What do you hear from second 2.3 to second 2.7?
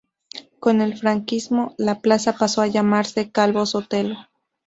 pasó a